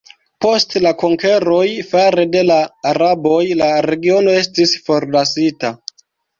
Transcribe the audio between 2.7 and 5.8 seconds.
araboj la regiono estis forlasita.